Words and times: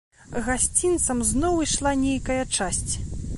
Гасцінцам 0.45 1.21
зноў 1.33 1.61
ішла 1.67 1.93
нейкая 2.07 2.39
часць. 2.57 2.93